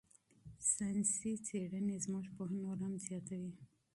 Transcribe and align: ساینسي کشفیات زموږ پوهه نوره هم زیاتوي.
ساینسي 0.73 1.31
کشفیات 1.45 2.01
زموږ 2.05 2.25
پوهه 2.35 2.53
نوره 2.61 2.81
هم 2.87 2.93
زیاتوي. 3.05 3.51